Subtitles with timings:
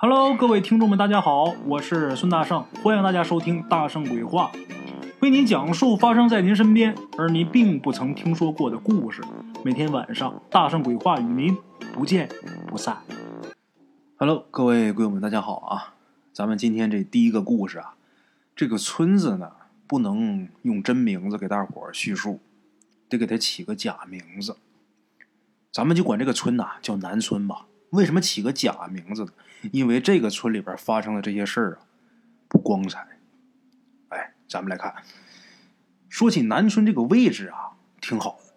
[0.00, 4.52] Hello，各位听众们，大家好，我是孙大圣，欢迎大家收听《大圣鬼话》，
[5.18, 9.20] 为您讲述发生在您身边而您并不曾听说过的故事。
[9.64, 11.56] 每天晚上，《大圣鬼话》与您
[11.92, 12.28] 不见
[12.68, 12.98] 不散。
[14.18, 15.94] Hello，各位鬼友们，大家好啊！
[16.32, 17.94] 咱们今天这第一个故事啊，
[18.54, 19.50] 这个村子呢，
[19.88, 22.38] 不能用真名字给大伙儿叙述，
[23.08, 24.58] 得给他起个假名字。
[25.72, 27.66] 咱们就管这个村呐叫南村吧。
[27.90, 29.32] 为什么起个假名字呢？
[29.72, 31.86] 因为这个村里边发生的这些事儿啊，
[32.46, 33.06] 不光彩。
[34.08, 34.94] 哎，咱们来看，
[36.08, 38.54] 说起南村这个位置啊，挺好的。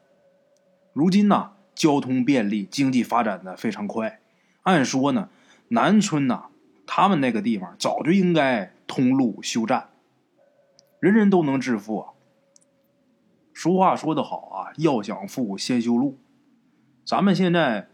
[0.93, 4.19] 如今呢，交通便利，经济发展的非常快。
[4.63, 5.29] 按说呢，
[5.69, 6.47] 南村呐，
[6.85, 9.89] 他们那个地方早就应该通路修栈，
[10.99, 12.13] 人人都能致富啊。
[13.53, 16.19] 俗话说得好啊，要想富，先修路。
[17.05, 17.87] 咱们现在。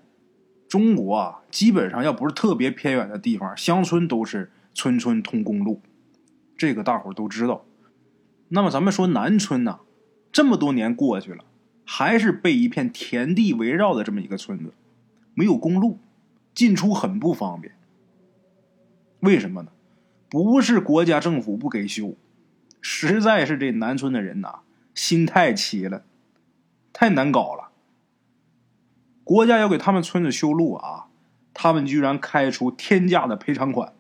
[0.68, 5.82] 中国啊，基本上要不是特别偏远的地方，乡村都是村村通公路，
[6.58, 7.66] 这个大伙都知道。
[8.50, 9.80] 那么咱们说南村呢，
[10.32, 11.46] 这么多年过去了，
[11.86, 14.74] 还是被一片田地围绕的这么一个村子，
[15.34, 16.00] 没有公路，
[16.54, 17.74] 进出很不方便。
[19.22, 19.72] 为什么呢？
[20.30, 22.16] 不是国家政府不给修，
[22.82, 24.60] 实在是这南村的人呐，
[24.94, 26.04] 心太齐了，
[26.92, 27.67] 太难搞了。
[29.28, 31.08] 国家要给他们村子修路啊，
[31.54, 33.92] 他们居然开出天价的赔偿款。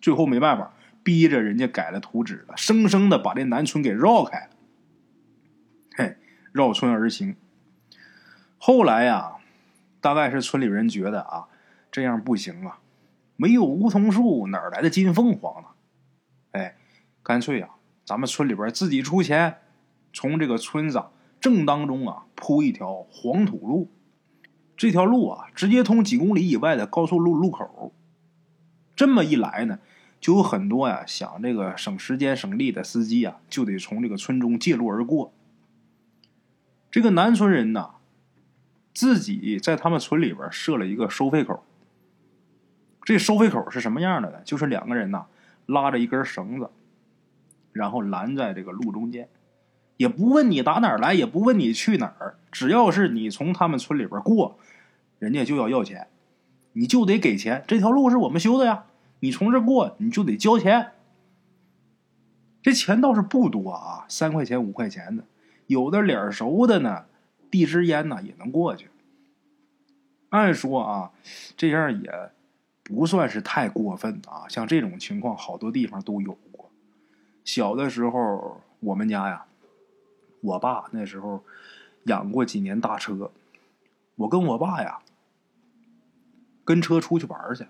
[0.00, 4.50] 最后没办法，逼着人家改了图纸了，生生的把这南村给绕开了。
[5.94, 6.16] 嘿，
[6.52, 7.36] 绕村而行。
[8.56, 9.36] 后来呀，
[10.00, 11.48] 大概是村里人觉得啊，
[11.92, 12.78] 这样不行啊，
[13.36, 15.68] 没有梧桐树，哪来的金凤凰呢？
[16.52, 16.76] 哎，
[17.22, 17.68] 干脆啊，
[18.06, 19.58] 咱们村里边自己出钱，
[20.14, 21.04] 从这个村子
[21.38, 23.90] 正当中啊铺一条黄土路。
[24.78, 27.92] 这条路啊，直接通几公里以外的高速路路口。
[28.94, 29.80] 这么一来呢，
[30.20, 35.32] 就有很多呀想这个省时间省力的司机啊，就得从这个村中借路而过。
[36.92, 37.96] 这个南村人呐，
[38.94, 41.64] 自己在他们村里边设了一个收费口。
[43.02, 44.38] 这收费口是什么样的呢？
[44.44, 45.26] 就是两个人呐
[45.66, 46.70] 拉着一根绳子，
[47.72, 49.28] 然后拦在这个路中间。
[49.98, 54.58] 也不问你打哪儿来，也不问你去哪儿，只要是你从他们村里边过，
[55.18, 56.06] 人家就要要钱，
[56.72, 57.64] 你就得给钱。
[57.66, 58.84] 这条路是我们修的呀，
[59.20, 60.92] 你从这过你就得交钱。
[62.62, 65.24] 这钱倒是不多啊，三块钱五块钱的，
[65.66, 67.06] 有的脸熟的呢，
[67.50, 68.88] 递支烟呢也能过去。
[70.28, 71.10] 按说啊，
[71.56, 72.12] 这样也
[72.84, 74.46] 不算是太过分啊。
[74.48, 76.70] 像这种情况，好多地方都有过。
[77.44, 79.44] 小的时候，我们家呀。
[80.40, 81.42] 我爸那时候
[82.04, 83.30] 养过几年大车，
[84.16, 84.98] 我跟我爸呀
[86.64, 87.66] 跟车出去玩去。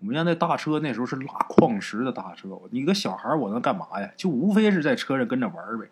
[0.00, 4.12] 我们家那大车那时候是拉矿石的大车，你个小孩我能干嘛呀？
[4.16, 5.88] 就无非是在车上跟着玩呗。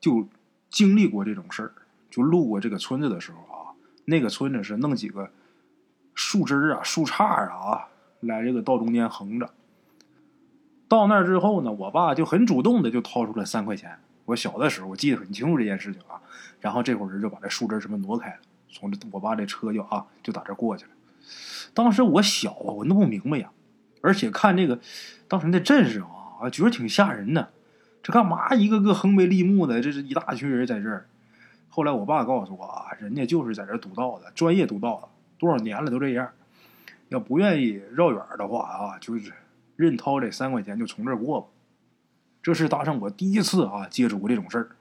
[0.00, 0.26] 就
[0.68, 1.72] 经历过这种事儿，
[2.10, 3.70] 就路过这个村子的时候啊，
[4.06, 5.30] 那个村子是弄几个
[6.14, 7.88] 树枝啊、树杈啊，
[8.20, 9.50] 来这个道中间横着。
[10.88, 13.98] 到那之后呢，我爸就很主动的就掏出了三块钱。
[14.26, 16.20] 我小的时候，我记得很清楚这件事情啊。
[16.60, 18.38] 然后这会儿人就把这树枝什么挪开了，
[18.70, 20.90] 从这我爸这车就啊就打这过去了。
[21.74, 23.50] 当时我小啊，我弄不明白呀。
[24.00, 24.78] 而且看这个
[25.28, 27.50] 当时那阵势啊，觉得挺吓人的。
[28.02, 31.06] 这干嘛一个个横眉立目的，这是一大群人在这儿。
[31.70, 35.08] 后来我爸告诉我啊，人家就是在这堵道的，专业堵道的，
[35.38, 36.30] 多少年了都这样。
[37.08, 39.32] 要不愿意绕远的话啊，就是
[39.76, 41.46] 认掏这三块钱就从这过吧。
[42.44, 44.76] 这是大圣我第一次啊接触过这种事儿。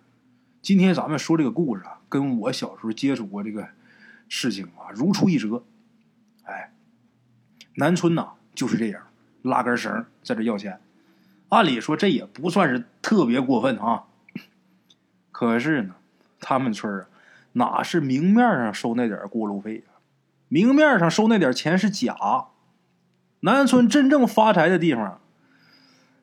[0.62, 3.70] 今天咱们说这个故事啊，跟我小时候接触过这个
[4.28, 5.64] 事情啊如出一辙。
[6.44, 6.74] 哎，
[7.76, 9.08] 南村呐就是这样，
[9.44, 10.82] 拉根绳在这要钱。
[11.48, 14.04] 按理说这也不算是特别过分啊。
[15.32, 15.96] 可是呢，
[16.42, 17.08] 他们村啊
[17.54, 20.04] 哪是明面上收那点过路费啊？
[20.50, 22.48] 明面上收那点钱是假。
[23.40, 25.22] 南村真正发财的地方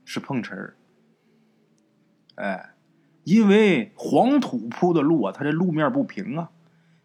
[0.05, 0.75] 是碰瓷儿。
[2.41, 2.71] 哎，
[3.25, 6.49] 因为黄土铺的路啊，它这路面不平啊，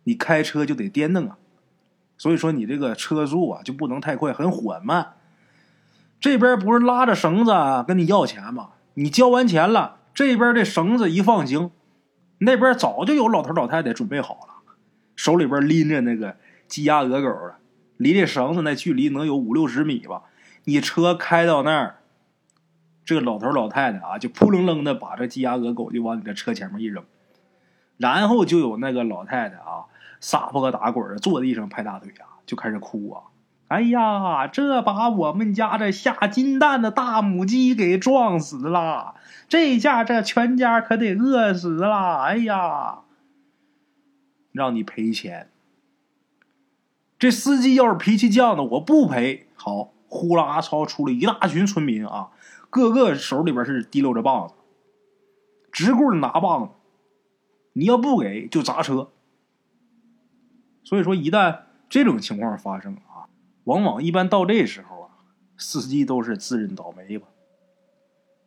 [0.05, 1.37] 你开车就得颠蹬啊，
[2.17, 5.13] 所以说你这个车速啊就不能太快，很缓慢。
[6.21, 7.51] 这边不是拉着绳子
[7.85, 8.69] 跟你要钱吗？
[8.93, 11.71] 你交完钱了，这边这绳子一放行，
[12.38, 14.73] 那边早就有老头老太太准备好了，
[15.17, 16.38] 手里边拎着那个
[16.69, 17.55] 鸡鸭鹅狗的，
[17.97, 20.23] 离这绳子那距离能有五六十米吧？
[20.63, 21.97] 你车开到那儿。
[23.05, 27.05] 这老头老太太啊，就扑棱棱的把这鸡鸭鹅狗就往你的车前面一扔，
[27.97, 29.85] 然后就有那个老太太啊，
[30.19, 33.23] 撒泼打滚的坐地上拍大腿啊，就开始哭啊，
[33.67, 39.15] 哎呀，这把我们家这下金蛋的大母鸡给撞死了，
[39.47, 42.23] 这下这全家可得饿死了！
[42.23, 42.99] 哎呀，
[44.51, 45.49] 让你赔钱。
[47.17, 49.47] 这司机要是脾气犟的，我不赔。
[49.55, 52.29] 好，呼啦超出了一大群村民啊，
[52.75, 54.54] 个个手里边是提溜着棒子，
[55.72, 56.74] 直棍拿棒子。
[57.72, 59.12] 你要不给，就砸车。
[60.83, 63.31] 所以说，一旦这种情况发生啊，
[63.63, 65.10] 往往一般到这时候啊，
[65.56, 67.27] 司机都是自认倒霉吧，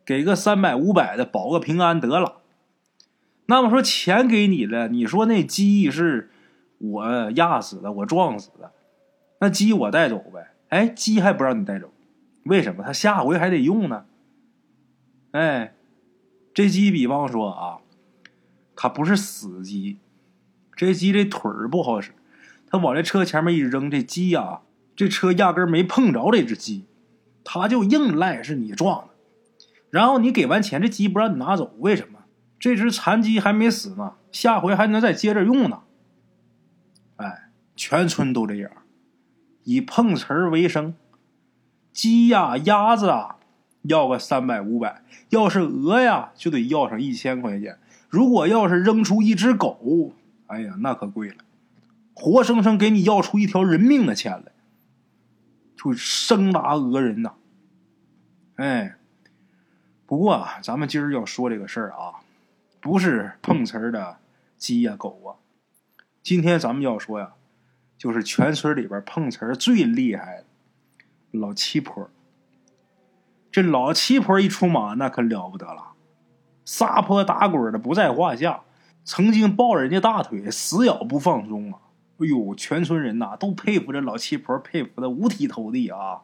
[0.05, 2.41] 给个三百五百的保个平安得了。
[3.47, 6.29] 那么说钱给你了，你说那鸡是
[6.77, 8.73] 我压死的，我撞死的，
[9.39, 10.51] 那鸡我带走呗？
[10.69, 11.91] 哎，鸡还不让你带走，
[12.43, 12.83] 为什么？
[12.83, 14.05] 他下回还得用呢。
[15.31, 15.75] 哎，
[16.53, 17.79] 这鸡比方说啊，
[18.75, 19.99] 它不是死鸡，
[20.75, 22.11] 这鸡这腿儿不好使。
[22.67, 24.61] 它往这车前面一扔，这鸡呀，
[24.95, 26.85] 这车压根没碰着这只鸡，
[27.43, 29.13] 它就硬赖是你撞的。
[29.89, 32.19] 然后你给完钱，这鸡不让你拿走，为什么？
[32.59, 35.81] 这只残鸡还没死呢，下回还能再接着用呢。
[37.15, 38.71] 哎，全村都这样，
[39.63, 40.93] 以碰瓷儿为生。
[41.91, 43.38] 鸡呀、鸭子啊，
[43.83, 47.77] 要个三百五百；要是鹅呀，就得要上一千块钱。
[48.09, 50.13] 如果要是扔出一只狗，
[50.47, 51.37] 哎呀，那可贵了。
[52.13, 54.51] 活生生给你要出一条人命的钱来，
[55.77, 57.33] 就生拉讹人呐！
[58.55, 58.95] 哎，
[60.05, 62.19] 不过啊，咱们今儿要说这个事儿啊，
[62.81, 64.17] 不是碰瓷儿的
[64.57, 65.39] 鸡呀狗啊，
[66.21, 67.33] 今天咱们要说呀，
[67.97, 70.43] 就是全村里边碰瓷儿最厉害
[71.31, 72.09] 的老七婆。
[73.51, 75.93] 这老七婆一出马，那可了不得了，
[76.65, 78.61] 撒泼打滚的不在话下，
[79.03, 81.79] 曾经抱人家大腿死咬不放松啊！
[82.19, 86.21] 哎呦，全村人呐都佩服这老七婆，佩服的五体投地啊！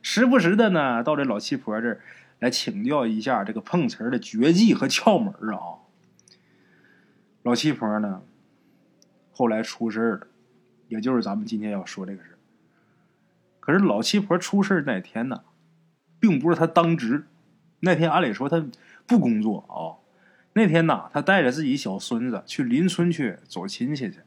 [0.00, 2.00] 时不时的呢，到这老七婆这儿
[2.38, 5.82] 来请教一下这个碰瓷儿的绝技和窍门啊。
[7.42, 8.22] 老七婆呢，
[9.32, 10.26] 后来出事了，
[10.88, 12.38] 也就是咱们今天要说这个事
[13.60, 15.42] 可是老七婆出事那天呢，
[16.22, 17.26] 并不是他当值，
[17.80, 18.64] 那天按理说他
[19.08, 19.98] 不工作啊。
[20.52, 24.20] 那天呐，他带着自己小孙子去邻村去走亲戚去。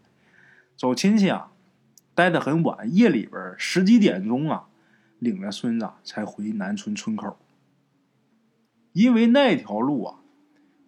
[0.75, 1.53] 走亲戚啊，
[2.13, 4.67] 待得很晚，夜里边十几点钟啊，
[5.19, 7.37] 领着孙子才回南村村口。
[8.91, 10.19] 因为那条路啊，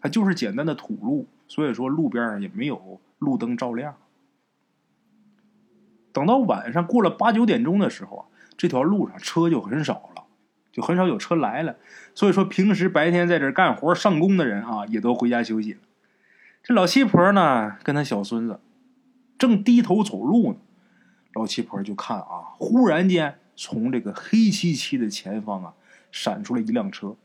[0.01, 3.95] 它就是简单的土路，所以说路边上也没有路灯照亮。
[6.11, 8.25] 等到晚上过了八九点钟的时候啊，
[8.57, 10.23] 这条路上车就很少了，
[10.77, 11.75] 就很少有车来了。
[12.13, 15.79] 所以说平时白天在这干活上工的人啊，也都回家休息了。
[16.61, 18.59] 这老七婆呢，跟他小孙子。
[19.39, 20.59] 正低头走路呢，
[21.33, 25.73] 老七婆就看啊，忽然间从这个黑漆漆的前方啊，
[26.11, 27.15] 闪出了一辆车。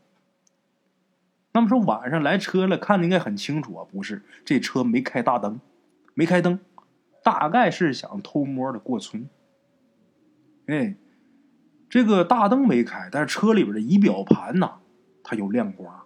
[1.53, 4.23] 那么说晚上来车了，看的应该很清楚啊，不是？
[4.43, 5.59] 这车没开大灯，
[6.15, 6.59] 没开灯，
[7.23, 9.29] 大概是想偷摸的过村。
[10.67, 10.95] 哎，
[11.93, 14.77] 这个大灯没开，但是车里边的仪表盘呐，
[15.23, 16.05] 它有亮光。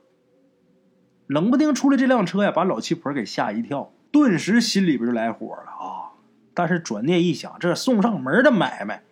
[1.28, 3.94] 冷不丁出来这辆车呀，把老七婆给吓一跳。
[4.12, 6.12] 顿时心里边就来火了啊！
[6.54, 9.04] 但是转念一想，这送上门的买卖，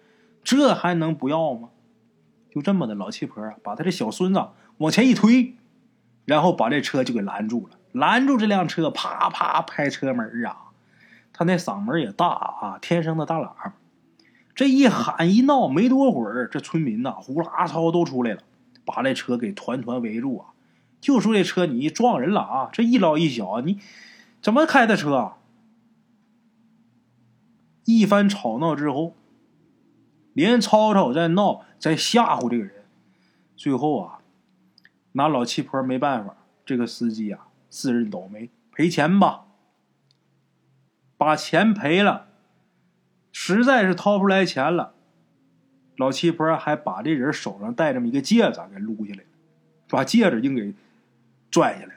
[0.44, 1.70] 这还能不要吗？
[2.52, 4.44] 就这么的，老七婆啊，把他这小孙子
[4.80, 5.56] 往前一推，
[6.26, 7.78] 然后把这车就给拦住了。
[7.94, 10.58] 拦住这辆车，啪啪拍车门啊！
[11.32, 13.74] 他那嗓门也大啊，天生的大喇叭。
[14.56, 18.42] 这一喊一闹，没多会儿，这村民呐呼啦操都出来了，
[18.86, 20.54] 把这车给团团围住啊！
[21.02, 22.70] 就说这车你撞人了啊！
[22.72, 23.80] 这一老一小，你。
[24.42, 25.34] 怎么开的车？
[27.84, 29.16] 一番吵闹之后，
[30.34, 32.86] 连吵吵再闹，再吓唬这个人，
[33.56, 34.20] 最后啊，
[35.14, 39.46] 拿老七婆没办法，这个司机啊自认倒霉，赔钱吧，
[41.18, 42.25] 把钱赔了，
[43.38, 44.94] 实在是掏不出来钱了，
[45.98, 49.26] 老七婆还把这人手上戴这么一个戒指给撸下来了，
[49.90, 50.74] 把戒指硬给
[51.52, 51.96] 拽下来。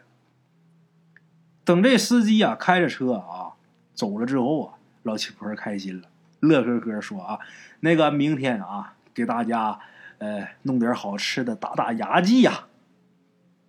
[1.65, 3.55] 等这司机啊开着车啊
[3.95, 6.09] 走了之后啊，老七婆开心了，
[6.41, 7.39] 乐呵呵说啊，
[7.81, 9.79] 那个明天啊给大家
[10.19, 12.65] 呃弄点好吃的打打牙祭呀。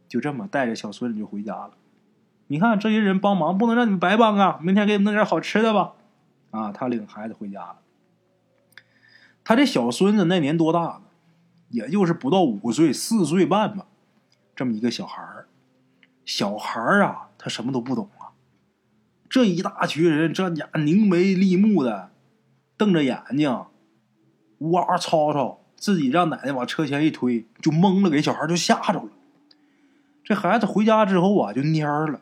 [0.08, 1.74] 就这么带着小孙子就回家了。
[2.48, 5.94] 你看这些人帮忙不能让你们白帮啊，明天给你们弄点好吃的吧。
[6.52, 7.78] 啊，他领孩子回家了。
[9.44, 11.02] 他这小孙子那年多大呢？
[11.70, 13.88] 也就是不到五岁，四岁半吧，
[14.56, 15.48] 这么一个小孩儿。
[16.26, 17.26] 小孩儿啊。
[17.42, 18.36] 他什么都不懂啊！
[19.30, 22.12] 这一大群人，这家凝眉立目的，
[22.76, 23.64] 瞪着眼睛，
[24.58, 29.10] 哇吵吵，自己让奶奶往车前一推，就懵了，给小孩就吓着了。
[30.22, 32.20] 这孩子回家之后啊，就蔫了。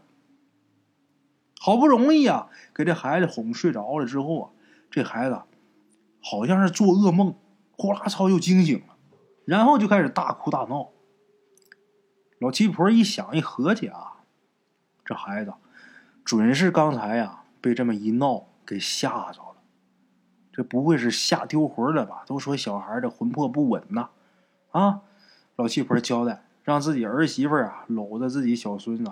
[1.67, 4.49] 好不容易啊，给这孩子哄睡着了之后啊，
[4.89, 5.41] 这孩子
[6.23, 7.35] 好像是做噩梦，
[7.71, 8.95] 呼啦操又惊醒了，
[9.43, 10.91] 然后就开始大哭大闹。
[12.39, 14.23] 老七婆一想一合计啊，
[15.03, 15.53] 这孩子
[16.23, 19.57] 准是刚才呀被这么一闹给吓着了，
[20.53, 22.23] 这不会是吓丢魂了吧？
[22.25, 24.07] 都说小孩的魂魄不稳呐，
[24.71, 25.01] 啊！
[25.57, 29.11] 老七婆交代，让自己儿媳妇啊搂着自己小孙子，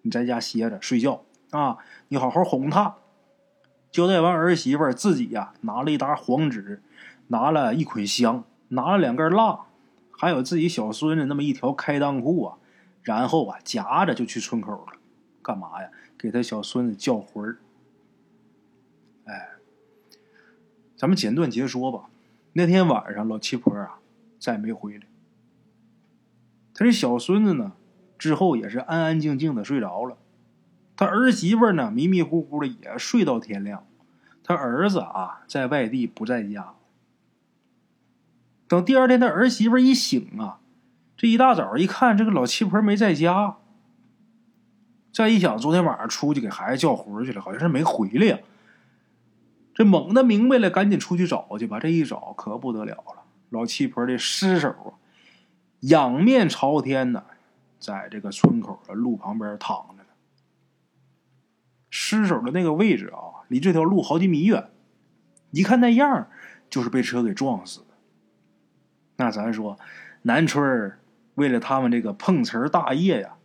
[0.00, 1.20] 你在家歇着睡觉
[1.54, 2.96] 啊，你好好哄他。
[3.92, 6.82] 交代完儿媳妇，自己呀拿了一沓黄纸，
[7.28, 9.60] 拿了一捆香，拿了两根蜡。
[10.10, 12.58] 还有自己小孙子那么一条开裆裤啊，
[13.02, 14.94] 然后啊夹着就去村口了，
[15.42, 15.90] 干嘛呀？
[16.18, 17.58] 给他小孙子叫魂儿。
[19.26, 19.50] 哎，
[20.96, 22.08] 咱们简短截说吧。
[22.54, 24.00] 那天晚上老七婆啊
[24.40, 25.06] 再没回来，
[26.74, 27.74] 他这小孙子呢
[28.18, 30.16] 之后也是安安静静的睡着了，
[30.96, 33.86] 他儿媳妇呢迷迷糊糊的也睡到天亮，
[34.42, 36.74] 他儿子啊在外地不在家。
[38.66, 40.60] 等第二天，他儿媳妇一醒啊，
[41.16, 43.56] 这一大早一看，这个老七婆没在家。
[45.12, 48.38] 再一想，昨天晚上出去给孩子叫魂去了，好像是没回来呀。
[49.72, 51.78] 这猛的明白了，赶紧出去找去吧。
[51.78, 54.98] 这一找可不得了了，老七婆的尸首啊，
[55.80, 57.22] 仰面朝天呢，
[57.78, 59.93] 在这个村口的路旁边躺着
[61.96, 64.68] 尸首的那个位置啊，离这条路好几米远，
[65.52, 66.28] 一看那样，
[66.68, 67.86] 就是被车给撞死的。
[69.14, 69.78] 那咱说，
[70.22, 70.98] 南村
[71.36, 73.36] 为了他们这个碰瓷大业呀，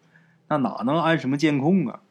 [0.48, 2.02] 那哪能安什么监控啊？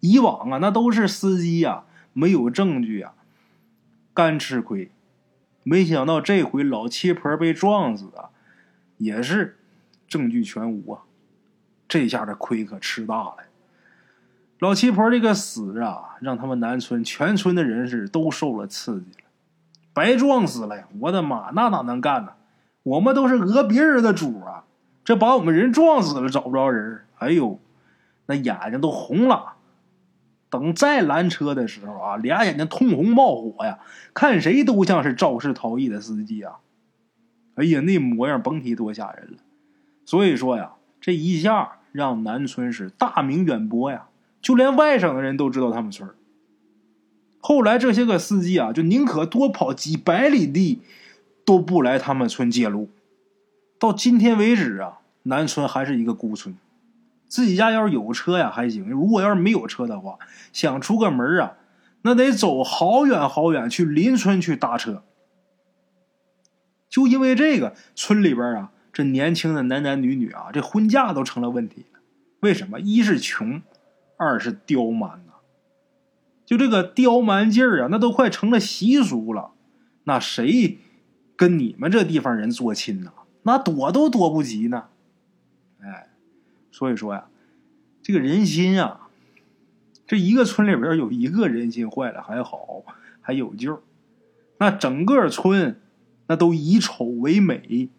[0.00, 3.12] 以往啊，那都是司机呀，没有证据呀，
[4.14, 4.90] 干吃亏。
[5.64, 8.30] 没想到这回老七婆被撞死啊，
[8.96, 9.58] 也是
[10.08, 11.02] 证据全无啊。
[11.86, 13.36] 这下这亏可吃大了。
[14.58, 19.28] 老七婆这个死啊，让他们南村全村的人士都受了刺激了。
[19.92, 20.88] 白撞死了呀！
[21.00, 22.32] 我的妈，那哪能干呢？
[22.82, 24.64] 我们都是讹别人的主啊！
[25.04, 27.58] 这把我们人撞死了，找不着人哎呦，
[28.26, 29.54] 那眼睛都红了。
[30.48, 33.78] 等再拦车的时候啊，俩眼睛通红冒火呀，
[34.14, 36.56] 看谁都像是肇事逃逸的司机啊！
[37.56, 39.38] 哎呀，那模样甭提多吓人了。
[40.04, 44.06] 所以说呀，这一下让南村是大名远播呀，
[44.40, 46.08] 就连外省的人都知道他们村
[47.40, 50.82] 后来这些个司机啊，就宁可多跑几百里地。
[51.46, 52.90] 都不来他们村借路，
[53.78, 56.56] 到今天为止啊，南村还是一个孤村。
[57.28, 60.18] 自己家要是有车呀还行，如果要是没有车的话，
[60.52, 61.52] 想出个门啊，
[62.02, 65.04] 那得走好远好远去邻村去搭车。
[66.88, 71.86] 就因为这个，村里边啊，这年轻的男男女女啊，这婚嫁都成了问题。
[72.40, 72.80] 为什么？
[72.80, 73.62] 一是穷，
[74.16, 75.32] 二是刁蛮呐。
[76.44, 79.52] 就这个刁蛮劲儿啊，那都快成了习俗了。
[80.04, 80.78] 那谁？
[81.36, 84.84] 跟你们这地方人做亲呐，那躲都躲不及呢。
[85.80, 86.08] 哎，
[86.70, 87.28] 所以说呀，
[88.00, 89.10] 这个人心啊，
[90.06, 92.84] 这一个村里边有一个人心坏了还好，
[93.20, 93.82] 还有救。
[94.56, 95.78] 那整个村
[96.28, 97.90] 那都以丑为美，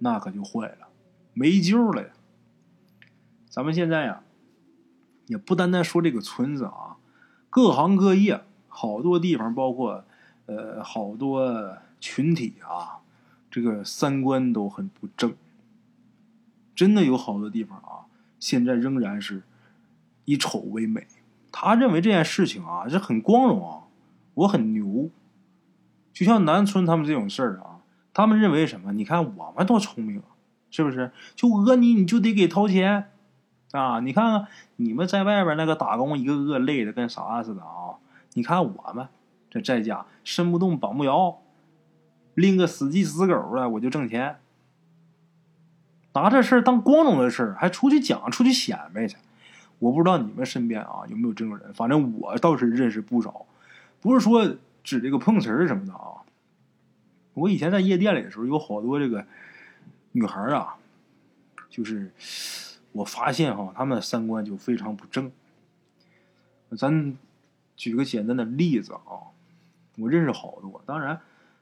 [0.00, 0.88] 那可就坏了，
[1.32, 2.08] 没救了呀。
[3.48, 4.23] 咱们现在呀，
[5.26, 6.96] 也不单单说这个村子啊，
[7.50, 10.04] 各行各业，好多地方，包括
[10.46, 11.78] 呃，好多。
[12.00, 13.00] 群体啊，
[13.50, 15.34] 这个三观都很不正。
[16.74, 18.04] 真的有好多地方啊，
[18.38, 19.42] 现在仍然是
[20.26, 21.06] 以丑为美。
[21.50, 23.84] 他认为这件事情啊是很光荣啊，
[24.34, 25.08] 我很牛。
[26.12, 27.80] 就像南村他们这种事儿啊，
[28.12, 28.92] 他们认为什么？
[28.92, 30.22] 你看我们多聪明，
[30.70, 31.10] 是不是？
[31.34, 33.12] 就讹你，你就得给掏钱
[33.80, 34.00] 啊！
[34.00, 37.96] 你看看你们在外边那个打工，一个个累的跟啥似的啊！
[38.34, 39.08] 你看我们
[39.50, 41.40] 这在家身不动，绑不摇。
[42.34, 44.38] 拎个死鸡死狗的，我就挣钱，
[46.14, 49.16] 拿这事儿当光荣的事儿，还出去讲、出去显摆去。
[49.78, 53.46] 我不知道你们身边啊有没有这种人，反正我倒是认识不少。
[54.00, 56.26] 不是说指这个碰瓷儿什么的啊。
[57.34, 59.24] 我以前在夜店里的时候，有好多这个
[60.10, 60.74] 女孩啊，
[61.70, 62.12] 就是
[62.94, 65.30] 我发现哈，他们三观就非常不正。
[66.78, 67.16] 咱
[67.76, 69.34] 举个简单的例子啊，
[69.98, 71.20] 我认识好多，当然。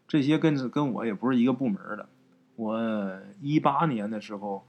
[0.08, 2.06] 这些跟跟我也不是一个部门的。
[2.56, 4.62] 我一八年的时候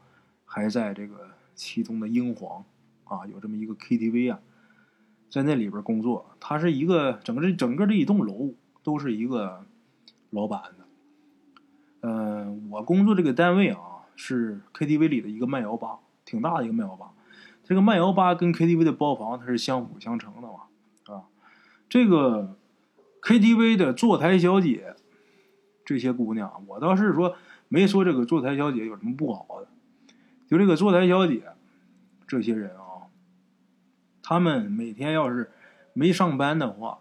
[0.46, 2.63] 还在这个其中的英皇
[3.03, 4.39] 啊，有这么一个 KTV 啊，
[5.29, 6.38] 在那里边工作。
[6.39, 8.53] 它是一个整个整个这一栋楼
[8.84, 9.65] 都是一个
[10.29, 10.86] 老板的。
[12.08, 16.00] 嗯，我工作这个单位啊，是 KTV 里的一个慢摇吧，
[16.34, 17.12] 挺大的一个慢摇吧。
[17.63, 21.30] 这个慢摇吧跟 KTV 的包房它是相辅相成的嘛，啊，
[21.88, 22.58] 这个
[23.22, 24.96] KTV 的坐台小姐，
[25.86, 27.36] 这些姑娘，我倒是说
[27.70, 29.68] 没说这个坐台小姐有什么不好的，
[30.48, 31.44] 就这个坐台小姐，
[32.28, 33.08] 这些人啊，
[34.24, 35.52] 他们每天要是
[35.94, 36.98] 没上班的话，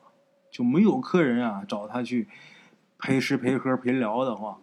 [0.51, 2.29] 就没有客人啊找他去
[2.99, 4.59] 陪吃陪喝陪聊的话，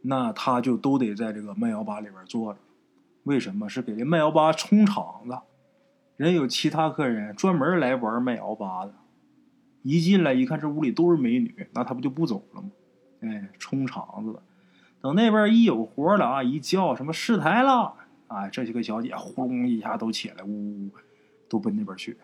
[0.00, 2.58] 那他就都得在这个慢摇吧里边坐着。
[3.26, 5.36] 为什么是给这麦摇八充场子？
[6.16, 8.94] 人有其他客人专门来玩麦摇八的，
[9.82, 12.70] 一进来一看这屋里都是美女，那他不就不走了吗？
[13.22, 14.40] 哎，充场子的。
[15.00, 17.94] 等那边一有活了啊，一叫什么试台了，
[18.28, 20.90] 哎，这些个小姐呼隆一下都起来，呜呜，
[21.48, 22.16] 都奔那边去，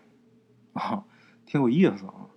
[0.75, 1.04] 啊，
[1.44, 2.30] 挺有意思啊。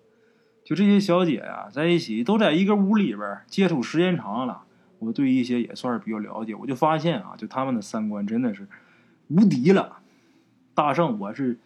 [0.64, 4.65] 就这些小姐呀，在一起都在一个屋里边接触时间长了。
[5.06, 8.68] 我对一些也算是比较了解，我就发现啊，就他们的三观真的是
[9.28, 10.00] 无敌了。
[10.74, 11.60] 大圣，我是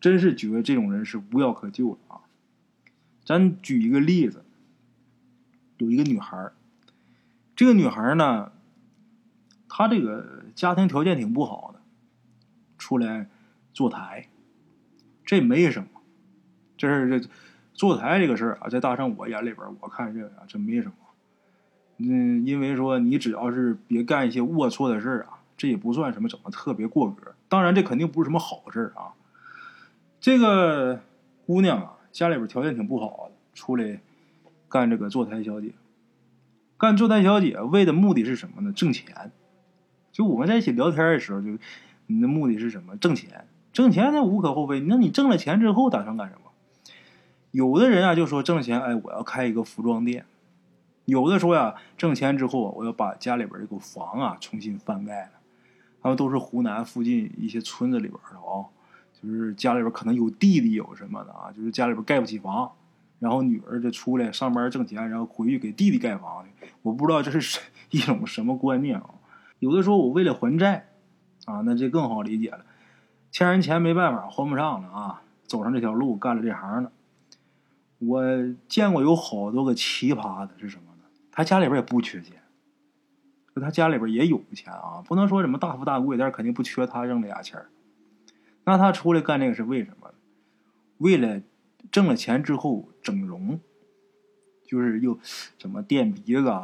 [0.00, 2.20] 真是觉得这种人是无药可救了啊。
[3.24, 4.44] 咱举一个例子，
[5.78, 6.50] 有一个女孩
[7.56, 8.52] 这个女孩呢，
[9.68, 11.80] 她这个家庭条件挺不好的，
[12.78, 13.28] 出来
[13.72, 14.28] 坐台，
[15.24, 15.88] 这没什么，
[16.76, 17.28] 这是这
[17.74, 20.92] 坐台这个事儿啊，在大圣我眼里边，我看这个啊，真没什么。
[22.04, 27.32] 嗯，因为说你只要是别干一些龌龊的事儿啊，这也不算什么怎么特别过格。
[27.48, 29.12] 当然，这肯定不是什么好事啊。
[30.20, 31.00] 这个
[31.46, 34.00] 姑娘啊，家里边条件挺不好的，出来
[34.68, 35.72] 干这个坐台小姐。
[36.78, 38.72] 干坐台小姐为的目的是什么呢？
[38.72, 39.30] 挣钱。
[40.10, 41.56] 就我们在一起聊天的时候，就
[42.06, 42.96] 你的目的是什么？
[42.96, 43.46] 挣钱。
[43.72, 44.80] 挣钱那无可厚非。
[44.80, 46.50] 那你挣了钱之后打算干什么？
[47.52, 50.24] 有的人啊就说挣钱，哎，我要开一个服装店。
[51.04, 55.32] 有的说呀，挣钱之后我要把家里边这个房啊重新翻盖了。
[56.00, 58.66] 他们都是湖南附近一些村子里边的啊，
[59.12, 62.72] 就是家里边可能有弟弟有什么的啊，就是家里边盖不起房，
[63.20, 66.68] 然后女儿就出来上班挣钱，然后回去给弟弟盖房去。
[66.82, 69.10] 我不知道这是一种什么观念啊。
[69.60, 70.88] 有的说我为了还债
[71.44, 72.64] 啊，那这更好理解了，
[73.30, 76.90] 欠人钱没办法还不上了啊，走上这条路干了这行了。
[77.98, 78.24] 我
[78.66, 80.91] 见过有好多个奇葩的是什么？
[81.34, 82.42] 他家里边也不缺钱，
[83.56, 87.58] 就他家里边也有钱啊，不能说什么大富大贵，但是肯定不缺他挣的俩钱
[88.64, 90.12] 那他出来干这个是为什么？
[90.98, 91.40] 为了
[91.90, 93.58] 挣了钱之后整容，
[94.66, 95.18] 就是又
[95.58, 96.54] 什么垫鼻子，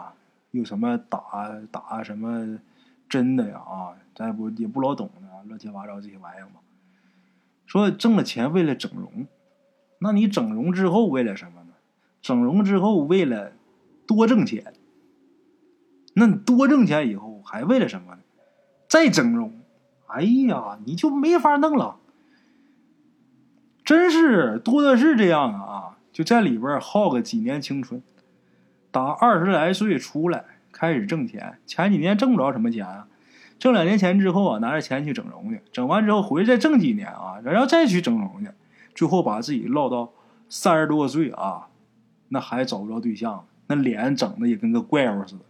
[0.51, 1.21] 又什么打
[1.73, 2.61] 打什么
[3.09, 6.61] 针的呀啊，咱也不也不老懂的，乱七八糟这些玩意儿嘛。
[7.65, 9.27] 说挣了钱为了整容，
[10.01, 11.73] 那你整容之后为了什么呢？
[12.21, 13.53] 整容之后为了。
[14.09, 14.73] 多挣钱，
[16.15, 18.23] 那你多挣钱以后还为了什么呢？
[18.89, 19.61] 再整容，
[20.07, 21.99] 哎呀，你就没法弄了。
[23.85, 25.99] 真是多的是这样啊！
[26.13, 28.03] 就在里边耗个几年青春，
[28.91, 33.09] 打二十来岁出来开始挣钱，前几年挣不着什么钱啊，
[33.59, 38.51] 挣两年钱之后啊，拿着钱去整容去，整完之后回去再挣几年啊，然后再去整容去，
[38.95, 40.13] 最后把自己落到
[40.49, 41.69] 三十多岁啊，
[42.29, 43.47] 那还找不着对象。
[43.69, 45.43] 那脸整的也跟个怪物似的，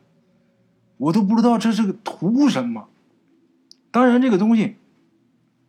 [0.98, 2.88] 我都不知道这是个图什么。
[3.90, 4.76] 当然，这个东西，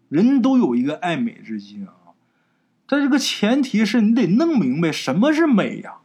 [0.09, 1.93] 人都有一个爱美之心啊，
[2.85, 5.99] 但这个前提是你得弄明白什么是美呀。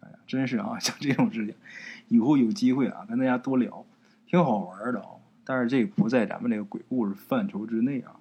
[0.00, 1.54] 哎呀，真是啊，像这种事情，
[2.08, 3.84] 以后有机会啊，跟大家多聊，
[4.26, 5.06] 挺好玩的啊。
[5.44, 8.16] 但是这不在咱们这个鬼故事范畴之内啊。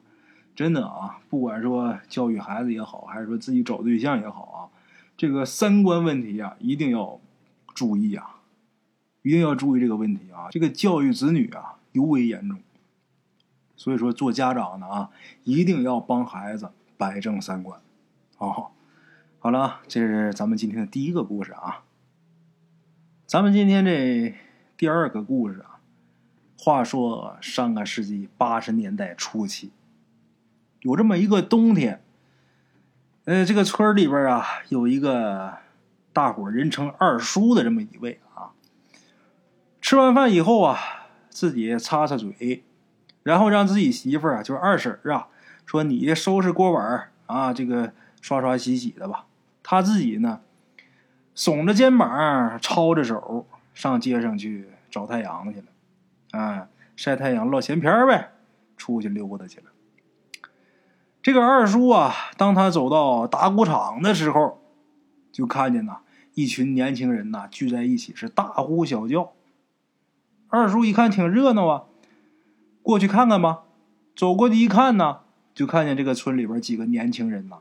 [0.56, 4.60] 真的啊，不管说教育孩子也好，还是说自己找对象也好啊。
[5.16, 7.22] 这个三观问题呀，一定要
[7.74, 8.42] 注意啊！
[9.22, 10.50] 一定要注意这个问题啊！
[10.52, 12.60] 这个教育子女啊，尤为严重。
[13.78, 15.12] 所以说，做家长的啊，
[15.44, 17.80] 一定要帮孩子摆正三观。
[18.36, 18.76] 好，
[19.40, 21.84] 好了，这是咱们今天的第一个故事啊。
[23.26, 24.36] 咱们今天这
[24.76, 25.80] 第二个故事啊，
[26.58, 29.72] 话说上个世纪八十年代初期，
[30.82, 32.03] 有这么一个冬天。
[33.26, 35.54] 呃，这个村里边啊，有一个
[36.12, 38.52] 大伙人称二叔的这么一位啊。
[39.80, 40.78] 吃完饭以后啊，
[41.30, 42.66] 自己擦擦嘴，
[43.24, 45.30] 然后让自己媳妇儿啊，就是二婶啊，
[45.66, 49.26] 说你收拾锅碗啊，这个刷刷洗洗的吧。
[49.64, 50.42] 他自己呢，
[51.34, 55.68] 耸着肩膀，抄着手，上街上去找太阳去了，
[56.38, 58.34] 啊，晒太阳捞闲篇呗，
[58.76, 59.68] 出去溜达去了。
[61.24, 64.60] 这个二叔啊，当他走到打谷场的时候，
[65.32, 66.00] 就看见呐，
[66.34, 69.32] 一群年轻人呐聚在一起是大呼小叫。
[70.50, 71.84] 二叔一看挺热闹啊，
[72.82, 73.62] 过去看看吧。
[74.14, 75.20] 走过去一看呢，
[75.56, 77.60] 就看见这个村里边几个年轻人呐，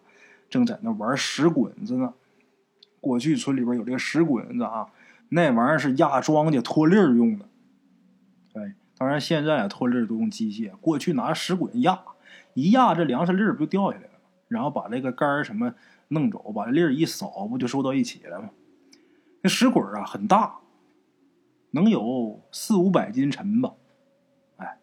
[0.51, 2.15] 正在那玩石滚子呢。
[3.01, 4.89] 过去村里边有这个石滚子啊，
[5.29, 7.47] 那玩意儿是压庄稼脱粒儿用的。
[8.55, 12.01] 哎，当然现在啊脱粒儿都用机械，过去拿石滚压，
[12.55, 14.31] 一压这粮食粒儿不就掉下来了吗？
[14.49, 15.75] 然后把这个杆儿什么
[16.09, 18.51] 弄走，把粒儿一扫，不就收到一起了吗？
[19.43, 20.59] 那石滚啊很大，
[21.71, 23.73] 能有四五百斤沉吧。
[24.57, 24.79] 哎，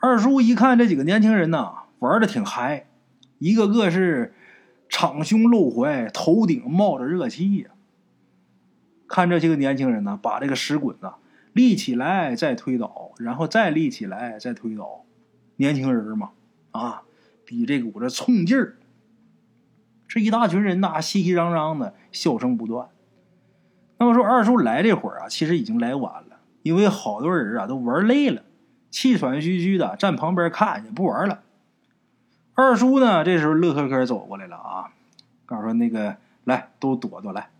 [0.00, 2.86] 二叔一看这几个年轻人呐，玩的挺嗨，
[3.38, 4.34] 一个个是
[4.88, 7.70] 敞胸露怀，头顶冒着热气呀。
[9.08, 11.16] 看这些个年轻人呢，把这个石滚呐
[11.52, 15.04] 立起来再推倒，然后再立起来再推倒，
[15.56, 16.30] 年轻人嘛，
[16.76, 17.02] 啊，
[17.44, 18.76] 比这股子冲劲儿。
[20.08, 22.88] 这一大群人呐，熙熙攘攘的，笑声不断。
[23.98, 28.42] 那么说，二叔来这会儿啊，其实已经来晚了，因为好多人啊都玩累了，
[28.90, 31.42] 气喘吁吁的站旁边看也不玩了。
[32.54, 34.92] 二叔呢，这时候乐呵呵走过来了啊，
[35.44, 37.50] 告诉说那个来都躲躲来。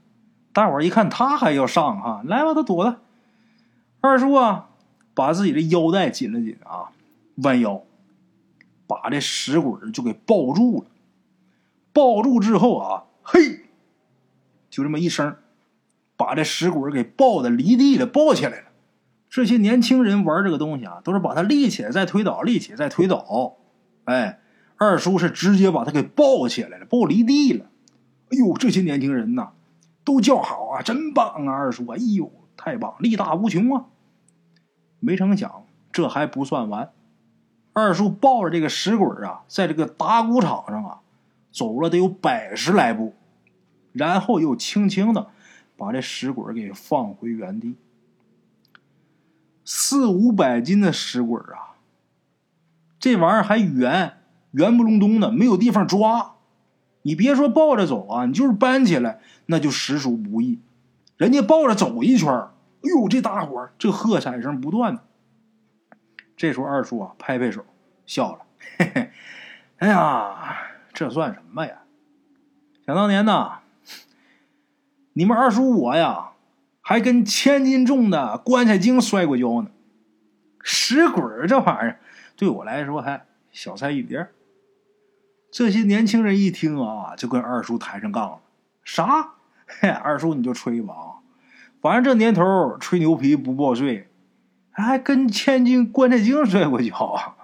[0.53, 3.01] 大伙儿一看他还要上哈，来吧，都躲了。
[4.01, 4.69] 二叔啊，
[5.15, 6.93] 把自己的腰带紧了紧啊，
[7.37, 7.83] 弯腰，
[8.87, 10.91] 把这石滚就给抱住了。
[11.93, 13.67] 抱住之后啊，嘿，
[14.71, 15.37] 就这么一声。
[16.19, 18.69] 把这石滚给抱的离地了，抱起来了。
[19.29, 23.57] 这些年轻人玩这个东西啊，都是把它立起来再推倒，立起来再推倒。
[24.05, 24.41] 哎，
[24.77, 27.67] 二叔是直接把它给抱起来了，抱离地了。
[28.31, 29.51] 哎呦，这些年轻人呐，
[30.05, 31.53] 都叫好啊，真棒啊！
[31.53, 33.85] 二叔，哎呦，太棒，力大无穷啊！
[35.01, 36.93] 没成想，这还不算完。
[37.79, 41.01] 二叔抱着这个石滚啊，在这个打鼓场上啊，
[41.53, 43.15] 走了得有百十来步，
[43.93, 45.27] 然后又轻轻的。
[45.77, 47.77] 把这石滚给放回原地，
[49.63, 51.77] 四五百斤的石滚啊，
[52.99, 54.15] 这玩意儿还圆
[54.53, 56.37] 圆不隆咚的，没有地方抓。
[57.03, 60.61] 你别说抱着走啊，你就是搬起来，那就实属不易。
[61.19, 65.01] 人家抱着走一圈哎呦，这大伙儿这喝彩声不断。
[66.37, 67.65] 这时候二叔啊，拍拍手
[68.05, 68.41] 笑了，
[68.79, 69.11] 嘿嘿，
[69.79, 70.59] 哎呀，
[70.93, 71.83] 这算什么呀？
[72.85, 73.61] 想当年呐。
[75.15, 76.33] 你们二叔我呀，
[76.83, 79.71] 还跟千斤重的棺材精摔过跤呢。
[80.63, 82.01] 石鬼这玩意儿
[82.37, 84.29] 对我来说还小菜一碟。
[85.51, 88.41] 这些年轻人一听啊，就跟二叔抬上杠了。
[88.85, 89.31] 啥？
[89.67, 91.25] 嘿，二叔你就吹吧啊！
[91.81, 94.09] 反正这年头吹牛皮不报税，
[94.83, 97.37] 还跟千金棺材精摔过跤啊。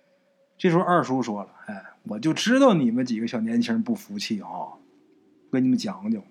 [0.58, 4.78] 这时候二叔说了：“哎，我就知道你们几个小年轻不服气啊，
[5.50, 6.28] 跟你们讲讲吧。”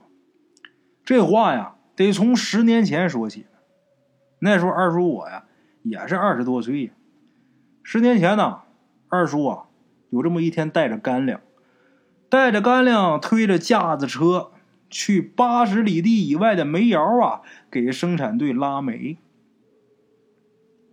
[1.05, 3.45] 这话呀，得从十年前说起。
[4.39, 5.45] 那时候二叔我呀，
[5.83, 6.91] 也是二十多岁。
[7.83, 8.61] 十年前呢，
[9.09, 9.65] 二叔啊，
[10.09, 11.39] 有这么一天，带着干粮，
[12.27, 14.51] 带着干粮，推着架子车，
[14.89, 19.17] 去八十里地以外的煤窑啊，给生产队拉煤。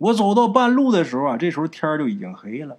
[0.03, 2.77] 我走到半路的时候啊，这时候天就已经黑了。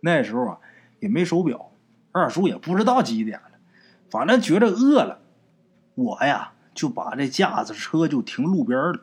[0.00, 0.58] 那时候啊，
[1.00, 1.70] 也没手表，
[2.12, 3.58] 二叔也不知道几点了，
[4.10, 5.20] 反正觉着饿了，
[5.94, 6.52] 我呀。
[6.72, 9.00] 就把这架子车就停路边了，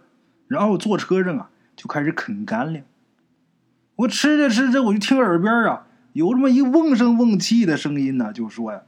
[0.47, 2.85] 然后坐车上啊就开始啃干粮。
[3.97, 8.83] 我吃着吃着，我就听耳边啊有这么一瓮声瓮气的声音呢，就说呀：“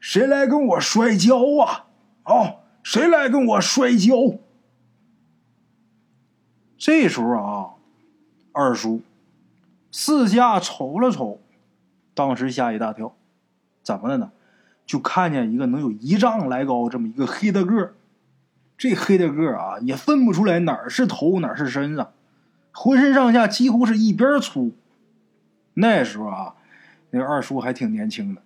[0.00, 1.86] 谁来跟我摔跤啊？
[2.24, 4.16] 哦，谁来跟我摔跤？”
[6.76, 7.73] 这时候啊，
[8.54, 9.02] 二叔
[9.90, 11.40] 四下瞅了瞅，
[12.14, 13.14] 当时吓一大跳，
[13.82, 14.30] 怎么了呢？
[14.86, 17.94] 就看见一个能有一丈来高这么一个黑大个
[18.78, 22.06] 这黑大个啊也分不出来哪儿是头哪儿是身子，
[22.72, 24.72] 浑身上下几乎是一边粗。
[25.74, 26.54] 那时候啊，
[27.10, 28.42] 那二叔还挺年轻的，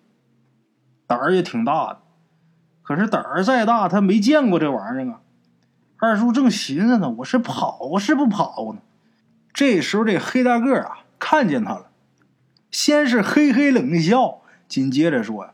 [1.06, 2.00] 胆儿也挺大的。
[2.82, 5.20] 可是胆儿再大，他没见过这玩意儿啊。
[5.98, 8.80] 二叔正寻思呢，我是跑是不跑呢？
[9.58, 11.90] 这时候这黑大个啊看见他了，
[12.70, 15.50] 先是嘿嘿冷笑，紧接着说。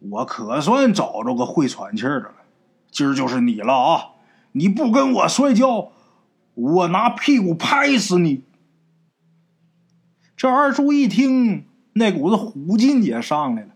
[0.00, 2.34] 我可算找着个会喘气的了，
[2.90, 4.10] 今儿就是你了啊！
[4.52, 5.92] 你不跟我摔跤，
[6.52, 8.44] 我拿屁股拍死你！
[10.36, 13.70] 这二叔一听，那股子虎劲也上来了，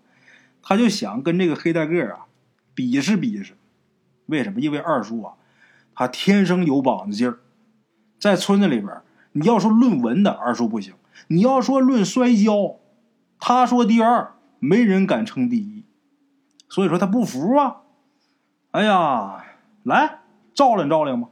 [0.61, 2.27] 他就想跟这个黑大个啊
[2.75, 3.55] 比试比试。
[4.27, 4.61] 为什么？
[4.61, 5.33] 因为二叔啊，
[5.95, 7.39] 他天生有膀子劲儿，
[8.19, 9.01] 在村子里边，
[9.33, 10.95] 你要说论文的，二叔不行；
[11.29, 12.77] 你要说论摔跤，
[13.39, 15.85] 他说第二，没人敢称第一。
[16.69, 17.79] 所以说他不服啊！
[18.71, 19.45] 哎呀，
[19.83, 20.21] 来
[20.55, 21.29] 照亮照亮吧。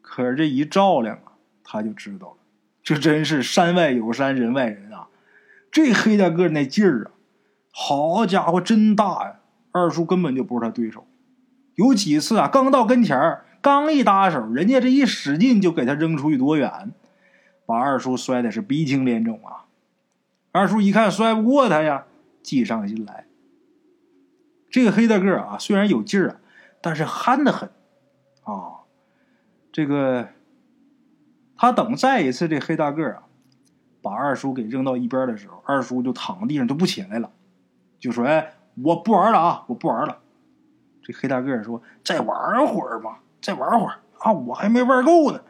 [0.00, 1.32] 可是这一照亮啊，
[1.62, 2.36] 他就知道了，
[2.82, 5.08] 这真是山外有山，人外人啊！
[5.70, 7.10] 这黑大个那劲儿啊，
[7.70, 9.40] 好家伙，真大呀！
[9.72, 11.06] 二叔根本就不是他对手。
[11.74, 16.92] 有几次啊，刚到跟前儿，刚一搭手，人家这一使劲就给他扔出去多远，
[17.66, 19.66] 把二叔摔的是鼻青脸肿啊！
[20.52, 22.06] 二叔一看摔不过他呀，
[22.42, 23.26] 计上心来。
[24.70, 26.36] 这个黑大个啊，虽然有劲儿啊，
[26.80, 27.68] 但是憨得很
[28.44, 28.80] 啊。
[29.72, 30.28] 这个，
[31.56, 33.22] 他等再一次这黑大个啊，
[34.02, 37.30] 把二叔给扔到一边的时候，二叔就躺地上就不起来了，
[37.98, 40.18] 就说：“哎，我不玩了啊，我不玩了。”
[41.02, 45.42] 这黑大个说：“再玩会儿吧，再玩会儿啊，我还没玩够呢。”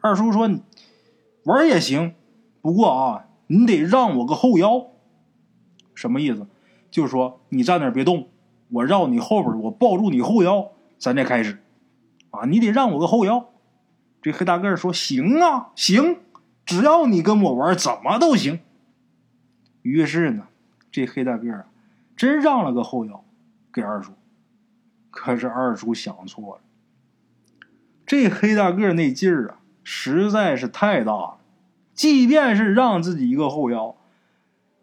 [0.00, 0.48] 二叔说
[1.44, 2.14] ：“玩也行，
[2.60, 4.86] 不过啊，你得让我个后腰。
[5.94, 6.46] 什么意思？
[6.90, 8.28] 就是说你站那别动，
[8.70, 11.62] 我绕你后边，我抱住你后腰，咱再开始。”
[12.30, 13.48] 啊，你得让我个后腰。
[14.20, 16.18] 这黑大个说：“行啊，行，
[16.64, 18.60] 只要你跟我玩，怎么都行。”
[19.82, 20.48] 于是呢，
[20.90, 21.66] 这黑大个啊，
[22.16, 23.24] 真让了个后腰
[23.72, 24.12] 给二叔。
[25.10, 26.60] 可是二叔想错了，
[28.06, 31.38] 这黑大个那劲儿啊，实在是太大了。
[31.92, 33.96] 即便是让自己一个后腰，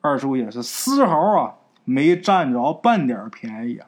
[0.01, 1.55] 二叔也是丝毫啊
[1.86, 3.88] 没占着半点便宜啊。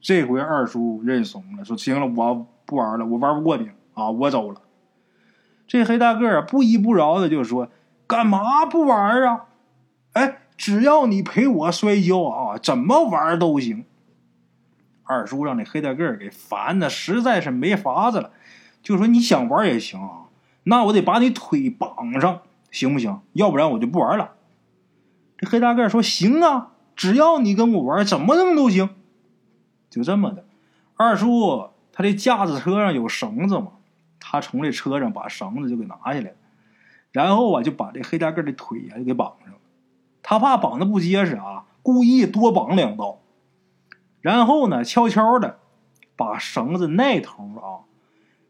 [0.00, 4.62] 这回二叔认怂了，说：“行了，我不玩了，我玩不过你啊，我走了。”
[5.66, 7.68] 这黑大个啊，不依不饶的就说
[8.06, 9.46] ：“干嘛不玩啊？
[10.12, 13.84] 哎，只要你陪我摔跤啊，怎么玩都行。”
[15.08, 18.30] 二叔让那黑大个给烦的实在是没法子了，
[18.82, 20.28] 就说：“你想玩也行啊，
[20.64, 23.20] 那我得把你腿绑上，行不行？
[23.32, 24.32] 要不然我就不玩了。”
[25.38, 28.90] 这黑大个说：“行啊，只要你跟我玩，怎么弄都行。”
[29.88, 30.44] 就这么的，
[30.96, 33.68] 二叔他这架子车上有绳子嘛，
[34.20, 36.34] 他从这车上把绳子就给拿下来，
[37.12, 39.58] 然后啊就把这黑大个的腿呀就给绑上了。
[40.22, 43.18] 他怕绑的不结实啊，故意多绑两刀，
[44.20, 45.58] 然后呢悄悄的
[46.16, 47.86] 把绳子那头啊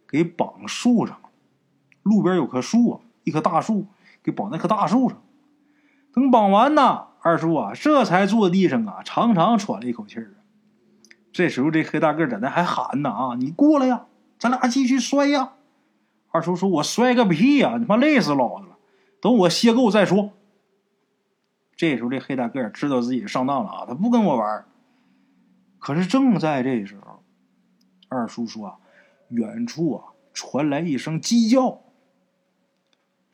[0.08, 1.18] 给绑树上。
[2.02, 3.86] 路边有棵树啊，一棵大树，
[4.22, 5.20] 给绑那棵大树上。
[6.12, 10.34] 等绑完呢，二叔啊这才坐地上啊长长喘了一口气儿。
[11.30, 13.34] 这时候，这黑大个在那还喊呢啊！
[13.38, 14.06] 你过来呀，
[14.38, 15.52] 咱俩继续摔呀！
[16.30, 17.76] 二叔说：“我摔个屁呀！
[17.78, 18.76] 你妈累死老子了，
[19.20, 20.30] 等我歇够再说。”
[21.76, 24.64] 这时候，这黑大个知道自己上当了啊，他不跟我玩。
[25.78, 27.22] 可是正在这时候，
[28.08, 28.76] 二叔说：“啊，
[29.28, 31.82] 远处啊传来一声鸡叫。”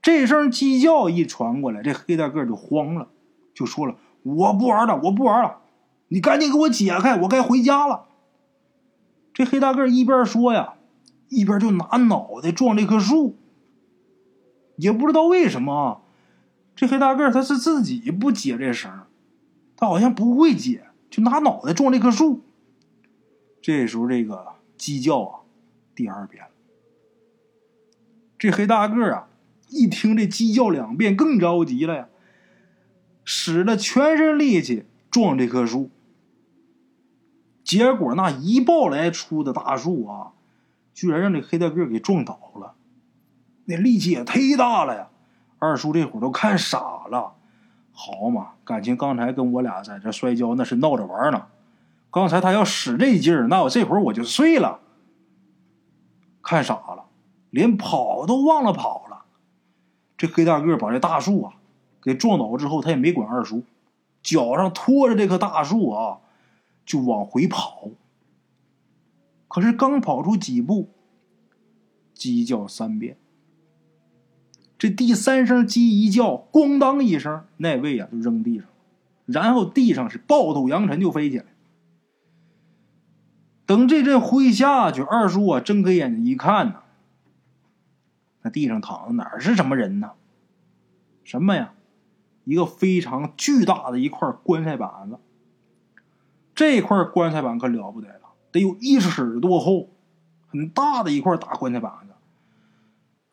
[0.03, 3.09] 这声鸡叫一传过来，这黑大个就慌了，
[3.55, 5.61] 就说了：“我不玩了，我不玩了。”
[6.09, 8.07] 你赶紧给我解开，我该回家了。
[9.33, 10.75] 这黑大个一边说呀，
[11.29, 13.37] 一边就拿脑袋撞这棵树。
[14.77, 16.03] 也不知道为什么，
[16.77, 19.07] 这黑大个他是自己不解这绳，
[19.77, 22.41] 他好像不会解，就拿脑袋撞这棵树。
[23.63, 25.41] 这时候，这个鸡叫啊，
[25.95, 26.51] 第二遍了。
[28.37, 29.29] 这黑大个啊，
[29.69, 32.09] 一听这鸡叫两遍，更着急了呀，
[33.25, 35.89] 使了全身力气撞这棵树。
[37.63, 40.33] 结果那一抱来粗的大树啊，
[40.93, 42.75] 居然让这黑大个给撞倒了。
[43.67, 45.11] 那力气也忒大了呀！
[45.61, 47.37] 二叔这会儿都看傻了。
[47.95, 51.47] 好嘛，感情刚才跟我俩在这摔跤那是闹着玩呢。
[52.11, 54.81] 刚才他要使这劲儿，那我这会儿我就碎了。
[56.43, 57.07] 看傻了，
[57.51, 59.25] 连跑都忘了跑了。
[60.19, 61.55] 这黑大个把这大树啊
[62.03, 63.63] 给撞倒之后，他也没管二叔，
[64.23, 66.19] 脚上拖着这棵大树啊。
[66.87, 67.89] 就往回跑，
[69.49, 70.91] 可是刚跑出几步，
[72.13, 73.17] 鸡叫三遍。
[74.85, 78.69] 这第三声鸡一叫，咣当一声，那位啊就扔地上，
[79.25, 81.47] 然后地上是暴土扬尘就飞起来。
[83.65, 86.83] 等这阵灰下去，二叔啊睁开眼睛一看呢，
[88.43, 90.11] 那地上躺的哪是什么人呢？
[91.23, 91.73] 什么呀？
[92.45, 95.19] 一个非常巨大的一块棺材板子。
[96.55, 99.89] 这块棺材板可了不得了，得有一尺多厚，
[100.47, 102.14] 很大的一块大棺材板子。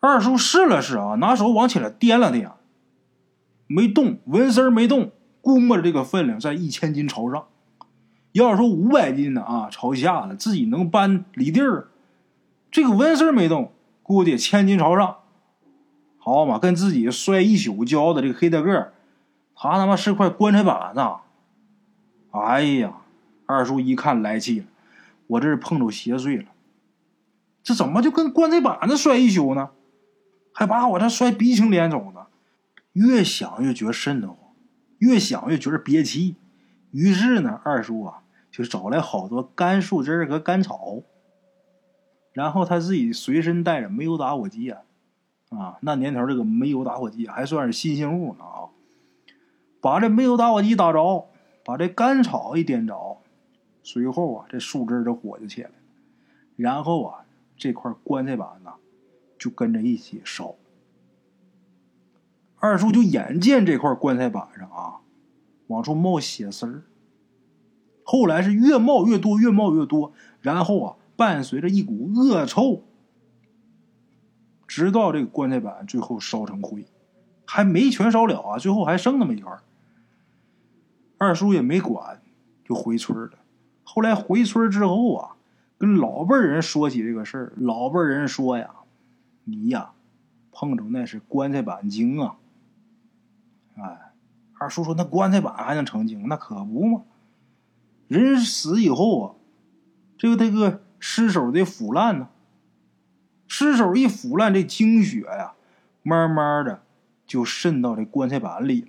[0.01, 2.51] 二叔试了试啊，拿手往起来掂了掂，
[3.67, 5.11] 没动，纹丝儿没动。
[5.41, 7.45] 估摸着这个分量在一千斤朝上。
[8.33, 11.87] 要是说五百斤的啊，朝下的自己能搬离地儿，
[12.69, 13.71] 这个纹丝儿没动，
[14.03, 15.17] 估计千斤朝上。
[16.17, 18.91] 好嘛，跟自己摔一宿跤的这个黑大个，
[19.55, 21.01] 他他妈是块棺材板子。
[22.31, 22.93] 哎呀！
[23.47, 24.65] 二叔一看来气了，
[25.27, 26.45] 我这是碰着邪祟了。
[27.63, 29.71] 这怎么就跟棺材板子摔一宿呢？
[30.53, 32.27] 还把我这摔鼻青脸肿的。
[32.93, 34.37] 越想越觉得瘆得慌，
[34.97, 36.35] 越想越觉得憋气。
[36.91, 41.03] 于是呢，二叔啊就找来好多干树枝和干草，
[42.33, 44.81] 然后他自己随身带着煤油打火机啊，
[45.51, 48.67] 啊，那年头这个煤油打火机还算是新鲜物呢啊。
[49.79, 51.29] 把这煤油打火机打着，
[51.63, 53.21] 把这干草一点着，
[53.83, 55.75] 随后啊，这树枝这火就起来了，
[56.57, 58.73] 然后啊，这块棺材板呢
[59.41, 60.54] 就跟着一起烧。
[62.58, 65.01] 二叔就眼见这块棺材板上啊，
[65.65, 66.84] 往出冒血丝儿，
[68.04, 72.84] 后来是越冒越多，越冒越多，然后啊，伴随着一股恶臭，
[74.67, 76.86] 直到这个棺材板最后烧成灰，
[77.47, 79.58] 还没全烧了啊，最后还剩那么一块。
[81.17, 82.21] 二叔也没管，
[82.63, 83.39] 就回村了。
[83.82, 85.36] 后来回村之后啊，
[85.80, 88.69] 跟老辈人说起这个事儿，老辈人说呀
[89.43, 89.91] ：“你呀，
[90.51, 92.38] 碰着那是棺材板精啊。”
[93.75, 94.13] 哎，
[94.60, 96.27] 二叔说：“那棺材板还能成精？
[96.27, 97.04] 那可不嘛！
[98.08, 99.36] 人死以后啊，
[100.17, 102.30] 这个这个尸首得腐烂呢。
[103.47, 105.54] 尸首一腐烂，这精血呀，
[106.04, 106.84] 慢慢的
[107.25, 108.88] 就渗到这棺材板里了。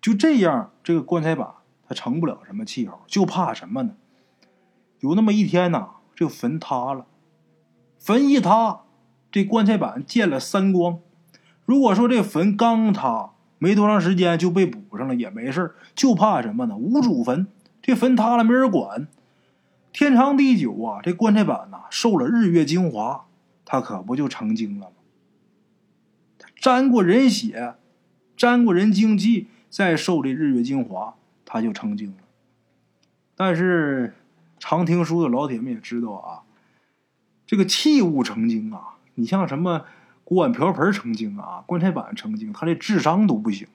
[0.00, 1.54] 就这样，这个棺材板
[1.86, 3.96] 它成不了什么气候，就怕什么呢？
[5.00, 7.06] 有那么一天呐，这个坟塌了，
[7.98, 8.80] 坟一塌，
[9.30, 11.00] 这棺材板见了三光。”
[11.66, 16.76] 如果说这坟刚塌没多长时间就被补上了也没事就怕什么呢？
[16.76, 17.46] 无主坟，
[17.82, 19.06] 这坟塌了没人管。
[19.92, 23.26] 天长地久啊，这棺材板呐受了日月精华，
[23.64, 24.92] 它可不就成精了吗？
[26.56, 27.74] 沾过人血，
[28.36, 32.16] 沾过人精气，再受这日月精华，它就成精了。
[33.36, 34.14] 但是
[34.58, 36.42] 常听书的老铁们也知道啊，
[37.48, 39.86] 这个器物成精啊，你像什么？
[40.22, 43.66] 锅碗瓢盆成精啊，棺材板成精，他这智商都不行。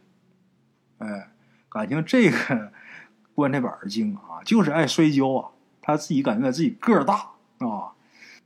[1.00, 1.32] 哎，
[1.68, 2.72] 感情这个
[3.34, 5.50] 棺材板精啊，就是爱摔跤啊。
[5.82, 7.16] 他自己感觉自己个儿大
[7.58, 7.98] 啊，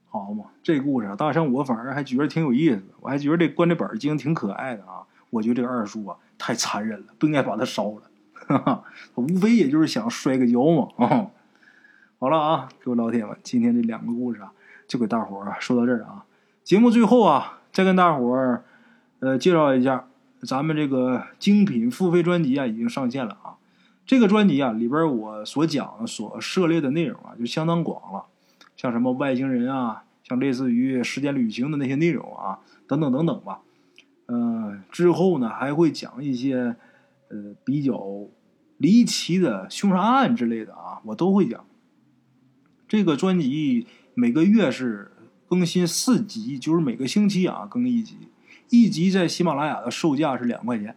[0.07, 0.45] 好嘛。
[0.63, 5.03] 这故事啊，大圣我反而还觉得挺有意思，我还觉得这棺材板精挺可爱的啊。
[5.29, 8.03] 我觉得这个二叔啊太残忍了，不应该把他烧了。
[8.47, 8.83] 哈哈，
[9.15, 11.27] 无非也就是想摔个跤嘛啊。
[12.19, 14.53] 好了啊，各位老铁们，今天这两个故事啊，
[14.87, 16.25] 就给大伙儿说到这儿啊。
[16.63, 17.55] 节目最后啊。
[17.73, 18.63] 再跟大伙儿，
[19.19, 20.07] 呃，介绍一下，
[20.41, 23.53] 咱们这个精品付费专辑啊，已经上线了啊。
[24.03, 28.25] 这个专辑啊，里边我所讲、所涉猎的内容啊，就相当广了，
[28.75, 33.59] 像什么外星人啊，像类似于时间旅行的那些内容啊，等等等等吧。
[34.25, 36.77] 嗯，之后呢，还会讲一些
[37.29, 38.01] 呃比较
[38.77, 41.63] 离奇的凶杀案之类的啊，我都会讲。
[42.87, 43.85] 这个专辑
[44.17, 45.11] 每个月是。
[45.49, 48.17] 更新四集，就是每个星期啊更一集，
[48.69, 50.93] 一集在喜马拉雅的售价是两块钱，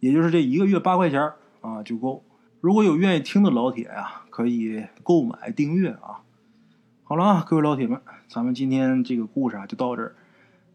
[0.00, 2.24] 也就是这一个月八块钱啊就够。
[2.60, 6.22] 如果有愿意听的老铁呀，可以购买订阅啊。
[7.04, 10.16] 好了啊，各位老铁们，咱们今天这个故事啊就到这儿，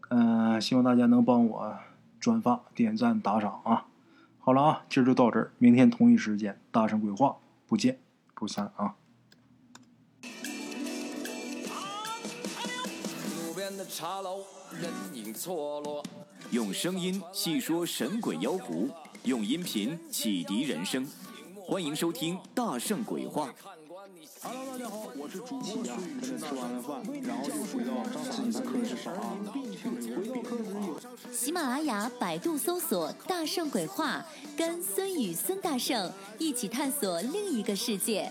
[0.08, 1.76] 嗯，希望大家能帮我
[2.18, 3.84] 转发、点赞、打赏啊。
[4.38, 7.98] 好了啊，今儿就到这儿，明天同一时间大圣鬼话不见
[8.34, 8.94] 不散啊。
[13.88, 14.44] 茶楼，
[14.80, 16.02] 人影错落。
[16.50, 18.88] 用声音细说神鬼妖狐，
[19.24, 21.06] 用音频启迪人生。
[21.66, 23.48] 欢迎收听《大圣鬼话》。
[24.40, 26.20] Hello，大家好，我是主播孙宇。
[26.20, 27.92] 吃完了饭，然后就回到
[28.32, 29.36] 自己的课室上啊。
[31.32, 34.24] 喜马拉雅、百度搜索“大圣鬼话”，
[34.56, 38.30] 跟孙宇、孙大圣一起探索另一个世界。